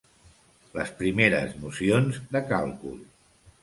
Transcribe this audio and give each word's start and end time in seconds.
Les 0.77 0.93
primeres 1.03 1.55
nocions 1.69 2.21
de 2.35 2.45
càlcul. 2.57 3.03